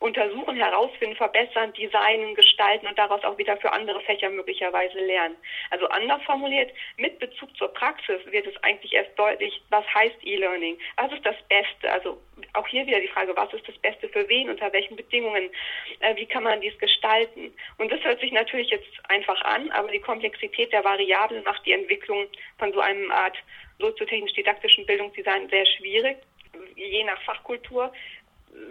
untersuchen, 0.00 0.56
herausfinden, 0.56 1.14
verbessern, 1.14 1.74
designen, 1.74 2.34
gestalten 2.34 2.86
und 2.86 2.98
daraus 2.98 3.22
auch 3.22 3.36
wieder 3.36 3.56
für 3.58 3.70
andere 3.70 4.00
Fächer 4.00 4.30
möglicherweise 4.30 4.98
lernen. 4.98 5.36
Also 5.68 5.86
anders 5.88 6.22
formuliert, 6.22 6.72
mit 6.96 7.18
Bezug 7.18 7.54
zur 7.56 7.68
Praxis 7.68 8.20
wird 8.24 8.46
es 8.46 8.56
eigentlich 8.62 8.94
erst 8.94 9.16
deutlich, 9.18 9.62
was 9.68 9.84
heißt 9.94 10.16
E-Learning? 10.22 10.78
Was 10.96 11.12
ist 11.12 11.24
das 11.24 11.36
Beste? 11.48 11.92
Also 11.92 12.18
auch 12.54 12.66
hier 12.66 12.86
wieder 12.86 12.98
die 12.98 13.08
Frage, 13.08 13.36
was 13.36 13.52
ist 13.52 13.68
das 13.68 13.76
Beste 13.78 14.08
für 14.08 14.26
wen, 14.30 14.48
unter 14.48 14.72
welchen 14.72 14.96
Bedingungen, 14.96 15.50
äh, 16.00 16.16
wie 16.16 16.26
kann 16.26 16.44
man 16.44 16.62
dies 16.62 16.76
gestalten? 16.78 17.52
Und 17.76 17.92
das 17.92 18.02
hört 18.02 18.20
sich 18.20 18.32
natürlich 18.32 18.70
jetzt 18.70 18.88
einfach 19.08 19.40
an, 19.42 19.70
aber 19.70 19.92
die 19.92 20.00
Komplexität 20.00 20.72
der 20.72 20.82
Variablen 20.82 21.44
macht 21.44 21.66
die 21.66 21.72
Entwicklung 21.72 22.26
von 22.58 22.72
so 22.72 22.80
einem 22.80 23.10
Art 23.10 23.36
soziotechnisch-didaktischen 23.78 24.86
Bildungsdesign 24.86 25.50
sehr 25.50 25.66
schwierig 25.66 26.16
je 26.76 27.04
nach 27.04 27.20
Fachkultur 27.22 27.92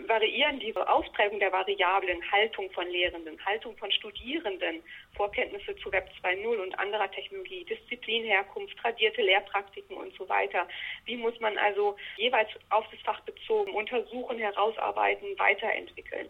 variieren 0.08 0.60
die 0.60 0.76
Ausprägung 0.76 1.40
der 1.40 1.52
Variablen 1.52 2.20
Haltung 2.32 2.70
von 2.72 2.88
Lehrenden, 2.88 3.44
Haltung 3.46 3.78
von 3.78 3.92
Studierenden, 3.92 4.84
Vorkenntnisse 5.16 5.76
zu 5.78 5.92
Web 5.92 6.10
2.0 6.22 6.58
und 6.62 6.78
anderer 6.78 7.10
Technologie, 7.12 7.64
Disziplinherkunft, 7.66 8.78
tradierte 8.78 9.22
Lehrpraktiken 9.22 9.96
und 9.96 10.14
so 10.16 10.28
weiter. 10.28 10.68
Wie 11.06 11.16
muss 11.16 11.40
man 11.40 11.58
also 11.58 11.96
jeweils 12.18 12.50
auf 12.70 12.86
das 12.92 13.00
Fach 13.02 13.22
bezogen 13.22 13.74
untersuchen, 13.74 14.38
herausarbeiten, 14.38 15.38
weiterentwickeln? 15.38 16.30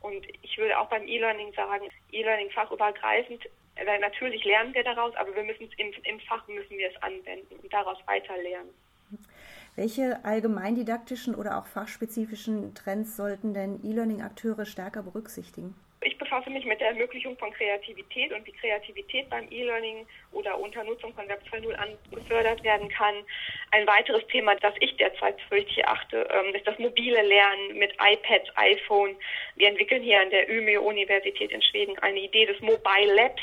Und 0.00 0.26
ich 0.42 0.56
würde 0.56 0.78
auch 0.78 0.88
beim 0.88 1.06
E-Learning 1.06 1.52
sagen, 1.54 1.88
E-Learning 2.12 2.50
fachübergreifend, 2.50 3.44
äh, 3.76 3.98
natürlich 3.98 4.44
lernen 4.44 4.72
wir 4.72 4.84
daraus, 4.84 5.14
aber 5.16 5.34
wir 5.34 5.42
müssen 5.42 5.70
im, 5.76 5.92
im 6.04 6.20
Fach 6.20 6.46
müssen 6.48 6.78
wir 6.78 6.90
es 6.90 7.02
anwenden 7.02 7.56
und 7.62 7.72
daraus 7.72 7.98
weiter 8.06 8.36
lernen. 8.38 8.72
Welche 9.76 10.24
allgemeindidaktischen 10.24 11.34
oder 11.34 11.58
auch 11.58 11.66
fachspezifischen 11.66 12.74
Trends 12.74 13.14
sollten 13.14 13.52
denn 13.54 13.84
E-Learning-Akteure 13.84 14.64
stärker 14.64 15.02
berücksichtigen? 15.02 15.74
Befasse 16.36 16.50
mich 16.50 16.66
mit 16.66 16.82
der 16.82 16.88
Ermöglichung 16.88 17.34
von 17.38 17.50
Kreativität 17.50 18.30
und 18.30 18.46
wie 18.46 18.52
Kreativität 18.52 19.30
beim 19.30 19.50
E-Learning 19.50 20.06
oder 20.32 20.58
unter 20.58 20.84
Nutzung 20.84 21.14
von 21.14 21.26
Web 21.28 21.40
2.0 21.50 21.72
angefördert 21.72 22.62
werden 22.62 22.90
kann. 22.90 23.14
Ein 23.70 23.86
weiteres 23.86 24.26
Thema, 24.26 24.54
das 24.56 24.74
ich 24.80 24.94
derzeit 24.98 25.40
fürchte 25.48 25.88
achte, 25.88 26.28
ähm, 26.30 26.54
ist 26.54 26.66
das 26.66 26.78
mobile 26.78 27.22
Lernen 27.22 27.78
mit 27.78 27.94
iPads, 27.98 28.50
iPhone. 28.56 29.16
Wir 29.54 29.68
entwickeln 29.68 30.02
hier 30.02 30.20
an 30.20 30.28
der 30.28 30.46
Umeå-Universität 30.50 31.52
in 31.52 31.62
Schweden 31.62 31.98
eine 32.00 32.20
Idee 32.20 32.44
des 32.44 32.60
Mobile 32.60 33.14
Labs. 33.14 33.42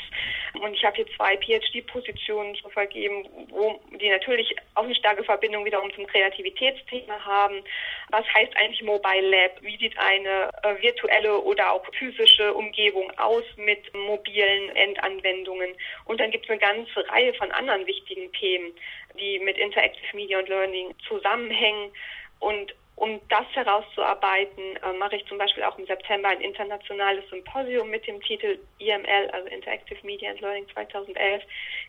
Und 0.62 0.74
ich 0.74 0.84
habe 0.84 0.94
hier 0.94 1.06
zwei 1.16 1.36
PhD-Positionen 1.36 2.54
zu 2.54 2.68
vergeben, 2.68 3.26
wo 3.48 3.80
die 4.00 4.08
natürlich 4.08 4.54
auch 4.76 4.84
eine 4.84 4.94
starke 4.94 5.24
Verbindung 5.24 5.64
wiederum 5.64 5.92
zum 5.94 6.06
Kreativitätsthema 6.06 7.24
haben. 7.24 7.64
Was 8.10 8.24
heißt 8.32 8.56
eigentlich 8.56 8.82
Mobile 8.82 9.28
Lab? 9.30 9.60
Wie 9.62 9.76
sieht 9.78 9.98
eine 9.98 10.50
äh, 10.62 10.80
virtuelle 10.80 11.40
oder 11.40 11.72
auch 11.72 11.84
physische 11.98 12.54
Umgebung 12.54 12.83
aus 13.16 13.44
mit 13.56 13.92
mobilen 13.94 14.74
Endanwendungen? 14.76 15.74
Und 16.04 16.20
dann 16.20 16.30
gibt 16.30 16.44
es 16.44 16.50
eine 16.50 16.58
ganze 16.58 17.08
Reihe 17.08 17.34
von 17.34 17.50
anderen 17.52 17.86
wichtigen 17.86 18.32
Themen, 18.32 18.72
die 19.18 19.38
mit 19.38 19.58
Interactive 19.58 20.16
Media 20.16 20.38
und 20.38 20.48
Learning 20.48 20.94
zusammenhängen. 21.08 21.92
Und 22.40 22.74
um 22.96 23.20
das 23.28 23.46
herauszuarbeiten, 23.54 24.76
äh, 24.76 24.92
mache 24.92 25.16
ich 25.16 25.26
zum 25.26 25.38
Beispiel 25.38 25.64
auch 25.64 25.76
im 25.78 25.86
September 25.86 26.28
ein 26.28 26.40
internationales 26.40 27.28
Symposium 27.28 27.90
mit 27.90 28.06
dem 28.06 28.20
Titel 28.20 28.58
EML, 28.78 29.30
also 29.32 29.48
Interactive 29.48 29.98
Media 30.04 30.30
and 30.30 30.40
Learning 30.40 30.68
2011, 30.72 31.42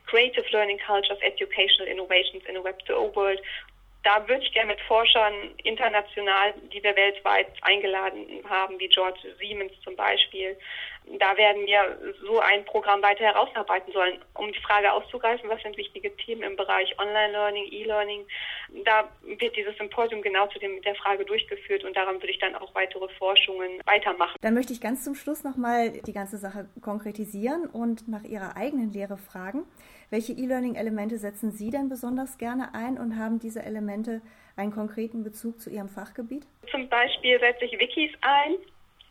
Creative 0.07 0.45
Learning 0.51 0.79
Cultures, 0.79 1.19
Educational 1.21 1.87
Innovations 1.91 2.43
in 2.45 2.57
a 2.57 2.63
Web 2.63 2.79
2.0 2.87 3.15
World 3.15 3.41
da 4.05 4.27
würde 4.27 4.43
ich 4.43 4.51
gerne 4.53 4.73
mit 4.73 4.81
Forschern 4.81 5.33
international, 5.63 6.53
die 6.71 6.81
wir 6.83 6.95
weltweit 6.95 7.47
eingeladen 7.61 8.43
haben, 8.47 8.79
wie 8.79 8.87
George 8.87 9.19
Siemens 9.39 9.73
zum 9.83 9.95
Beispiel, 9.95 10.55
da 11.19 11.37
werden 11.37 11.65
wir 11.65 12.15
so 12.25 12.39
ein 12.39 12.65
Programm 12.65 13.01
weiter 13.01 13.25
herausarbeiten 13.25 13.93
sollen, 13.93 14.19
um 14.33 14.51
die 14.51 14.59
Frage 14.59 14.91
auszugreifen, 14.91 15.49
was 15.49 15.61
sind 15.61 15.77
wichtige 15.77 16.15
Themen 16.17 16.43
im 16.43 16.55
Bereich 16.55 16.97
Online-Learning, 16.99 17.65
E-Learning. 17.71 18.25
Da 18.85 19.09
wird 19.23 19.55
dieses 19.55 19.77
Symposium 19.77 20.21
genau 20.21 20.47
zu 20.47 20.59
dem, 20.59 20.81
der 20.81 20.95
Frage 20.95 21.25
durchgeführt 21.25 21.83
und 21.83 21.95
daran 21.95 22.15
würde 22.15 22.31
ich 22.31 22.39
dann 22.39 22.55
auch 22.55 22.73
weitere 22.73 23.07
Forschungen 23.17 23.81
weitermachen. 23.85 24.35
Dann 24.41 24.53
möchte 24.53 24.73
ich 24.73 24.81
ganz 24.81 25.03
zum 25.03 25.15
Schluss 25.15 25.43
nochmal 25.43 25.91
die 25.91 26.13
ganze 26.13 26.37
Sache 26.37 26.67
konkretisieren 26.81 27.67
und 27.67 28.07
nach 28.07 28.23
Ihrer 28.23 28.57
eigenen 28.57 28.91
Lehre 28.91 29.17
fragen. 29.17 29.65
Welche 30.09 30.33
E-Learning-Elemente 30.33 31.17
setzen 31.17 31.51
Sie 31.51 31.69
denn 31.69 31.89
besonders 31.89 32.37
gerne 32.37 32.73
ein 32.73 32.97
und 32.97 33.17
haben 33.17 33.39
diese 33.39 33.61
Elemente 33.63 34.21
einen 34.55 34.71
konkreten 34.71 35.23
Bezug 35.23 35.59
zu 35.59 35.69
Ihrem 35.69 35.89
Fachgebiet? 35.89 36.47
Zum 36.71 36.87
Beispiel 36.89 37.39
setze 37.39 37.65
ich 37.65 37.79
Wikis 37.79 38.11
ein 38.21 38.57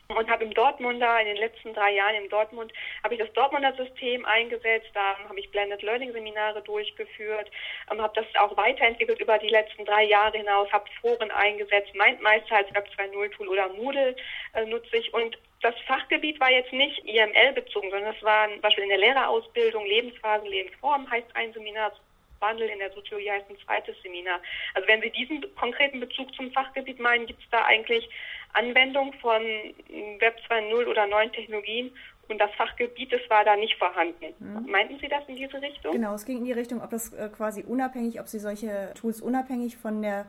und 0.08 0.30
habe 0.30 0.44
im 0.44 0.52
Dortmunder, 0.52 1.20
in 1.20 1.26
den 1.26 1.36
letzten 1.36 1.72
drei 1.72 1.92
Jahren 1.92 2.14
in 2.16 2.28
Dortmund, 2.28 2.72
habe 3.02 3.14
ich 3.14 3.20
das 3.20 3.32
Dortmunder 3.32 3.72
System 3.74 4.24
eingesetzt, 4.26 4.90
da 4.92 5.16
habe 5.28 5.40
ich 5.40 5.50
Blended 5.50 5.82
Learning 5.82 6.12
Seminare 6.12 6.60
durchgeführt, 6.62 7.50
ähm, 7.90 8.00
habe 8.02 8.12
das 8.14 8.26
auch 8.40 8.56
weiterentwickelt 8.56 9.20
über 9.20 9.38
die 9.38 9.48
letzten 9.48 9.84
drei 9.84 10.04
Jahre 10.04 10.36
hinaus, 10.36 10.70
habe 10.72 10.84
Foren 11.00 11.30
eingesetzt, 11.30 11.94
Mindmeister 11.94 12.56
als 12.56 12.74
Web 12.74 12.88
2.0 12.98 13.30
Tool 13.32 13.48
oder 13.48 13.68
Moodle 13.68 14.14
äh, 14.52 14.64
nutze 14.66 14.96
ich 14.96 15.12
und 15.14 15.38
das 15.62 15.74
Fachgebiet 15.86 16.38
war 16.40 16.50
jetzt 16.50 16.72
nicht 16.74 16.98
IML 17.06 17.54
bezogen, 17.54 17.90
sondern 17.90 18.14
es 18.14 18.22
war 18.22 18.50
zum 18.50 18.60
Beispiel 18.60 18.84
in 18.84 18.90
der 18.90 18.98
Lehrerausbildung, 18.98 19.86
Lebensphasen, 19.86 20.46
Lebensformen 20.46 21.10
heißt 21.10 21.34
ein 21.34 21.54
Seminar, 21.54 21.92
Wandel 22.40 22.68
in 22.68 22.78
der 22.78 22.92
Soziologie 22.92 23.30
heißt 23.30 23.48
ein 23.48 23.58
zweites 23.64 23.96
Seminar. 24.02 24.40
Also 24.74 24.86
wenn 24.86 25.00
Sie 25.00 25.10
diesen 25.10 25.42
konkreten 25.54 26.00
Bezug 26.00 26.34
zum 26.34 26.52
Fachgebiet 26.52 26.98
meinen, 27.00 27.26
gibt 27.26 27.42
es 27.42 27.48
da 27.50 27.64
eigentlich 27.64 28.08
Anwendung 28.54 29.12
von 29.20 29.42
Web 29.42 30.36
2.0 30.48 30.86
oder 30.86 31.06
neuen 31.06 31.30
Technologien 31.32 31.90
und 32.28 32.38
das 32.38 32.50
Fachgebiet 32.56 33.12
das 33.12 33.20
war 33.28 33.44
da 33.44 33.56
nicht 33.56 33.76
vorhanden. 33.76 34.34
Mhm. 34.38 34.70
Meinten 34.70 34.98
Sie 34.98 35.08
das 35.08 35.22
in 35.28 35.36
diese 35.36 35.60
Richtung? 35.60 35.92
Genau, 35.92 36.14
es 36.14 36.24
ging 36.24 36.38
in 36.38 36.44
die 36.44 36.52
Richtung, 36.52 36.82
ob 36.82 36.90
das 36.90 37.12
äh, 37.12 37.28
quasi 37.28 37.62
unabhängig, 37.62 38.20
ob 38.20 38.28
Sie 38.28 38.38
solche 38.38 38.92
Tools 38.94 39.20
unabhängig 39.20 39.76
von 39.76 40.02
der 40.02 40.26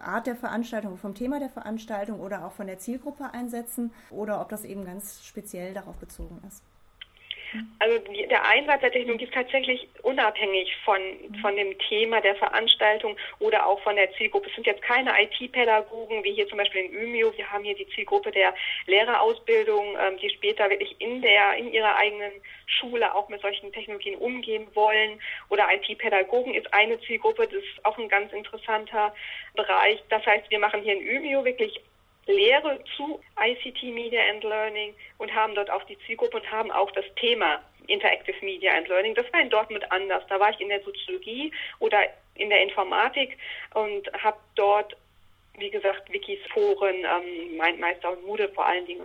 Art 0.00 0.26
der 0.26 0.36
Veranstaltung, 0.36 0.96
vom 0.96 1.14
Thema 1.14 1.38
der 1.38 1.50
Veranstaltung 1.50 2.20
oder 2.20 2.44
auch 2.44 2.52
von 2.52 2.66
der 2.66 2.78
Zielgruppe 2.78 3.32
einsetzen 3.32 3.92
oder 4.10 4.40
ob 4.40 4.48
das 4.48 4.64
eben 4.64 4.84
ganz 4.84 5.24
speziell 5.24 5.74
darauf 5.74 5.96
bezogen 5.96 6.40
ist. 6.46 6.62
Also 7.78 7.98
die, 7.98 8.26
der 8.26 8.46
Einsatz 8.46 8.80
der 8.80 8.90
Technologie 8.90 9.24
ist 9.24 9.34
tatsächlich 9.34 9.88
unabhängig 10.02 10.74
von, 10.84 11.00
von 11.40 11.54
dem 11.54 11.78
Thema 11.78 12.20
der 12.20 12.34
Veranstaltung 12.36 13.16
oder 13.38 13.66
auch 13.66 13.80
von 13.82 13.96
der 13.96 14.12
Zielgruppe. 14.14 14.48
Es 14.48 14.54
sind 14.54 14.66
jetzt 14.66 14.82
keine 14.82 15.12
IT-Pädagogen 15.22 16.24
wie 16.24 16.32
hier 16.34 16.48
zum 16.48 16.58
Beispiel 16.58 16.86
in 16.86 16.92
Ümio. 16.92 17.32
Wir 17.36 17.50
haben 17.50 17.64
hier 17.64 17.76
die 17.76 17.86
Zielgruppe 17.88 18.32
der 18.32 18.54
Lehrerausbildung, 18.86 19.96
ähm, 20.00 20.16
die 20.18 20.30
später 20.30 20.68
wirklich 20.68 20.96
in 21.00 21.22
der 21.22 21.54
in 21.56 21.72
ihrer 21.72 21.96
eigenen 21.96 22.32
Schule 22.66 23.14
auch 23.14 23.28
mit 23.28 23.40
solchen 23.40 23.72
Technologien 23.72 24.16
umgehen 24.16 24.66
wollen. 24.74 25.20
Oder 25.48 25.68
IT-Pädagogen 25.72 26.54
ist 26.54 26.72
eine 26.74 27.00
Zielgruppe. 27.02 27.46
Das 27.46 27.54
ist 27.54 27.84
auch 27.84 27.98
ein 27.98 28.08
ganz 28.08 28.32
interessanter 28.32 29.14
Bereich. 29.54 30.02
Das 30.08 30.24
heißt, 30.26 30.50
wir 30.50 30.58
machen 30.58 30.82
hier 30.82 30.94
in 30.94 31.06
Ümio 31.06 31.44
wirklich 31.44 31.80
Lehre 32.26 32.80
zu 32.96 33.20
ICT 33.40 33.82
Media 33.94 34.22
and 34.30 34.42
Learning 34.44 34.94
und 35.18 35.34
haben 35.34 35.54
dort 35.54 35.70
auch 35.70 35.82
die 35.84 35.98
Zielgruppe 36.06 36.38
und 36.38 36.50
haben 36.50 36.70
auch 36.70 36.90
das 36.92 37.04
Thema 37.16 37.60
Interactive 37.86 38.36
Media 38.42 38.72
and 38.74 38.88
Learning. 38.88 39.14
Das 39.14 39.30
war 39.32 39.40
in 39.40 39.50
Dortmund 39.50 39.90
anders. 39.92 40.22
Da 40.28 40.40
war 40.40 40.50
ich 40.50 40.60
in 40.60 40.68
der 40.68 40.82
Soziologie 40.82 41.52
oder 41.78 41.98
in 42.34 42.50
der 42.50 42.62
Informatik 42.62 43.36
und 43.74 44.10
habe 44.22 44.38
dort, 44.54 44.96
wie 45.58 45.70
gesagt, 45.70 46.10
Wikis, 46.12 46.40
Foren, 46.52 46.96
ähm, 47.04 47.56
Mindmeister 47.56 48.12
und 48.12 48.26
Moodle 48.26 48.48
vor 48.48 48.66
allen 48.66 48.86
Dingen 48.86 49.04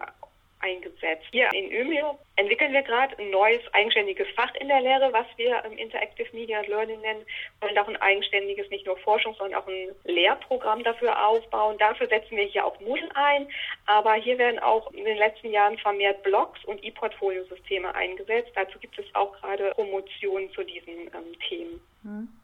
eingesetzt. 0.60 1.26
Hier 1.32 1.50
in 1.54 1.72
Ümeo 1.72 2.18
entwickeln 2.36 2.74
wir 2.74 2.82
gerade 2.84 3.18
ein 3.18 3.30
neues 3.30 3.62
eigenständiges 3.74 4.28
Fach 4.36 4.54
in 4.56 4.68
der 4.68 4.82
Lehre, 4.82 5.12
was 5.14 5.26
wir 5.38 5.64
ähm, 5.66 5.78
Interactive 5.78 6.28
Media 6.34 6.62
Learning 6.62 7.00
nennen. 7.02 7.26
Wir 7.60 7.68
wollen 7.68 7.78
auch 7.78 7.88
ein 7.88 8.02
eigenständiges, 8.02 8.70
nicht 8.70 8.86
nur 8.86 8.98
Forschung, 8.98 9.36
sondern 9.36 9.62
auch 9.62 9.68
ein 9.68 9.90
Lehrprogramm 10.06 10.84
dafür 10.84 11.28
aufbauen. 11.28 11.78
Dafür 11.78 12.08
setzen 12.08 12.38
wir 12.38 12.46
hier 12.46 12.66
auch 12.66 12.80
Moodle 12.80 13.10
ein. 13.16 13.48
Aber 13.86 14.14
hier 14.16 14.38
werden 14.38 14.60
auch 14.60 14.92
in 14.92 15.06
den 15.06 15.18
letzten 15.18 15.52
Jahren 15.52 15.78
vermehrt 15.78 16.24
Blogs 16.24 16.64
und 16.66 16.84
E-Portfolio-Systeme 16.84 17.94
eingesetzt. 17.94 18.52
Dazu 18.56 18.80
gibt 18.80 18.98
es 19.00 19.06
auch 19.14 19.34
gerade 19.42 19.72
Promotionen 19.72 20.52
zu 20.52 20.64
diesen 20.64 21.08
ähm, 21.08 21.40
Themen. 21.48 21.82
Hm. 22.04 22.39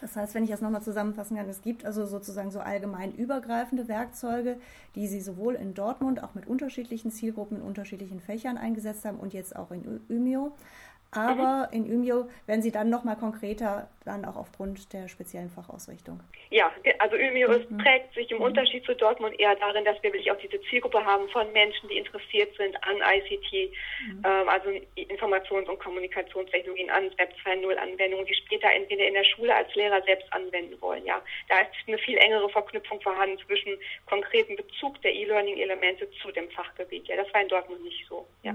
Das 0.00 0.16
heißt, 0.16 0.34
wenn 0.34 0.44
ich 0.44 0.50
das 0.50 0.62
nochmal 0.62 0.82
zusammenfassen 0.82 1.36
kann, 1.36 1.48
es 1.48 1.60
gibt 1.60 1.84
also 1.84 2.06
sozusagen 2.06 2.50
so 2.50 2.60
allgemein 2.60 3.14
übergreifende 3.14 3.86
Werkzeuge, 3.86 4.56
die 4.94 5.06
Sie 5.06 5.20
sowohl 5.20 5.54
in 5.54 5.74
Dortmund 5.74 6.22
auch 6.22 6.34
mit 6.34 6.46
unterschiedlichen 6.46 7.10
Zielgruppen 7.10 7.58
in 7.58 7.62
unterschiedlichen 7.62 8.20
Fächern 8.20 8.56
eingesetzt 8.56 9.04
haben 9.04 9.18
und 9.18 9.34
jetzt 9.34 9.54
auch 9.56 9.70
in 9.70 10.00
Ümio. 10.08 10.52
Aber 11.12 11.68
mhm. 11.70 11.76
in 11.76 11.92
Ümio 11.92 12.28
werden 12.46 12.62
Sie 12.62 12.70
dann 12.70 12.88
nochmal 12.88 13.16
konkreter, 13.16 13.88
dann 14.04 14.24
auch 14.24 14.36
aufgrund 14.36 14.92
der 14.92 15.08
speziellen 15.08 15.50
Fachausrichtung. 15.50 16.20
Ja, 16.50 16.70
also 17.00 17.16
Ümio 17.16 17.48
mhm. 17.48 17.78
prägt 17.78 18.14
sich 18.14 18.30
im 18.30 18.38
mhm. 18.38 18.44
Unterschied 18.44 18.84
zu 18.84 18.94
Dortmund 18.94 19.38
eher 19.40 19.56
darin, 19.56 19.84
dass 19.84 20.00
wir 20.02 20.12
wirklich 20.12 20.30
auch 20.30 20.38
diese 20.38 20.60
Zielgruppe 20.62 21.04
haben 21.04 21.28
von 21.30 21.52
Menschen, 21.52 21.88
die 21.88 21.98
interessiert 21.98 22.56
sind 22.56 22.76
an 22.84 22.96
ICT, 22.98 23.72
mhm. 24.06 24.22
ähm, 24.24 24.48
also 24.48 24.70
Informations- 24.96 25.68
und 25.68 25.80
Kommunikationstechnologien, 25.80 26.90
an 26.90 27.10
Web 27.18 27.34
2.0 27.44 27.74
Anwendungen, 27.74 28.26
die 28.26 28.34
später 28.34 28.70
entweder 28.70 29.06
in 29.06 29.14
der 29.14 29.24
Schule 29.24 29.54
als 29.54 29.74
Lehrer 29.74 30.02
selbst 30.02 30.32
anwenden 30.32 30.80
wollen. 30.80 31.04
Ja, 31.04 31.20
da 31.48 31.58
ist 31.60 31.70
eine 31.88 31.98
viel 31.98 32.18
engere 32.18 32.48
Verknüpfung 32.50 33.00
vorhanden 33.00 33.38
zwischen 33.46 33.76
konkreten 34.06 34.54
Bezug 34.54 35.00
der 35.02 35.12
E-Learning-Elemente 35.12 36.08
zu 36.22 36.30
dem 36.30 36.48
Fachgebiet. 36.50 37.08
Ja, 37.08 37.16
das 37.16 37.32
war 37.34 37.42
in 37.42 37.48
Dortmund 37.48 37.82
nicht 37.82 38.06
so. 38.08 38.26
Ja. 38.42 38.54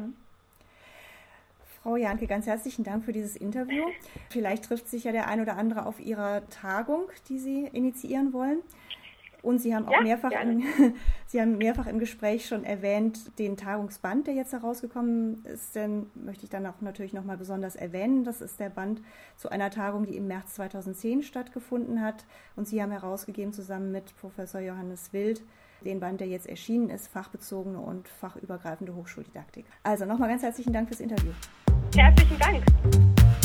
Frau 1.85 1.97
Janke, 1.97 2.25
ganz 2.25 2.47
herzlichen 2.47 2.83
Dank 2.83 3.05
für 3.05 3.11
dieses 3.11 3.35
Interview. 3.35 3.83
Vielleicht 4.31 4.65
trifft 4.65 4.89
sich 4.89 5.03
ja 5.03 5.11
der 5.11 5.27
ein 5.27 5.39
oder 5.39 5.55
andere 5.55 5.85
auf 5.85 5.99
Ihrer 5.99 6.41
Tagung, 6.49 7.03
die 7.29 7.37
Sie 7.37 7.67
initiieren 7.73 8.33
wollen. 8.33 8.61
Und 9.43 9.59
Sie 9.59 9.75
haben 9.75 9.87
auch 9.87 9.91
ja, 9.91 10.01
mehrfach, 10.01 10.31
im, 10.31 10.63
Sie 11.27 11.39
haben 11.39 11.59
mehrfach 11.59 11.85
im 11.85 11.99
Gespräch 11.99 12.47
schon 12.47 12.63
erwähnt, 12.63 13.37
den 13.37 13.55
Tagungsband, 13.55 14.25
der 14.25 14.33
jetzt 14.33 14.51
herausgekommen 14.51 15.45
ist, 15.45 15.75
den 15.75 16.09
möchte 16.15 16.45
ich 16.45 16.49
dann 16.49 16.65
auch 16.65 16.81
natürlich 16.81 17.13
nochmal 17.13 17.37
besonders 17.37 17.75
erwähnen. 17.75 18.23
Das 18.23 18.41
ist 18.41 18.59
der 18.59 18.69
Band 18.69 19.03
zu 19.35 19.49
einer 19.49 19.69
Tagung, 19.69 20.07
die 20.07 20.17
im 20.17 20.25
März 20.25 20.55
2010 20.55 21.21
stattgefunden 21.21 22.01
hat. 22.01 22.25
Und 22.55 22.67
Sie 22.67 22.81
haben 22.81 22.93
herausgegeben 22.93 23.53
zusammen 23.53 23.91
mit 23.91 24.17
Professor 24.17 24.59
Johannes 24.59 25.13
Wild 25.13 25.43
den 25.85 25.99
Band, 25.99 26.19
der 26.19 26.27
jetzt 26.27 26.47
erschienen 26.47 26.89
ist, 26.89 27.07
fachbezogene 27.07 27.79
und 27.79 28.07
fachübergreifende 28.07 28.95
Hochschuldidaktik. 28.95 29.65
Also 29.83 30.05
nochmal 30.05 30.29
ganz 30.29 30.43
herzlichen 30.43 30.73
Dank 30.73 30.89
fürs 30.89 30.99
Interview. 30.99 31.31
Herzlichen 31.95 32.37
Dank. 32.39 33.44